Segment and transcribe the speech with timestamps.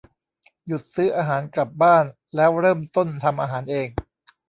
[0.65, 2.05] หยุดซื้ออาหารกลับบ้าน
[2.35, 3.87] แล้วเริ่มต้นทำอาหารเอง